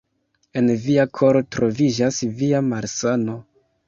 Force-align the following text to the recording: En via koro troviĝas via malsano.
En 0.61 0.69
via 0.85 1.03
koro 1.19 1.41
troviĝas 1.55 2.17
via 2.39 2.63
malsano. 2.71 3.37